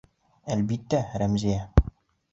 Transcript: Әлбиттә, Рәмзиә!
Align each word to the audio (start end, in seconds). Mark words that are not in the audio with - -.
Әлбиттә, 0.55 1.01
Рәмзиә! 1.23 1.63